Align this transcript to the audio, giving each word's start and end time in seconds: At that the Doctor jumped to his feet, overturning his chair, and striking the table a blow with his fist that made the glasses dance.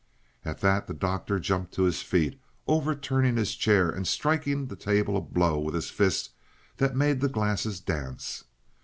At 0.43 0.61
that 0.61 0.87
the 0.87 0.95
Doctor 0.95 1.39
jumped 1.39 1.75
to 1.75 1.83
his 1.83 2.01
feet, 2.01 2.41
overturning 2.65 3.37
his 3.37 3.53
chair, 3.53 3.87
and 3.87 4.07
striking 4.07 4.65
the 4.65 4.75
table 4.75 5.15
a 5.15 5.21
blow 5.21 5.59
with 5.59 5.75
his 5.75 5.91
fist 5.91 6.31
that 6.77 6.95
made 6.95 7.21
the 7.21 7.29
glasses 7.29 7.79
dance. 7.79 8.45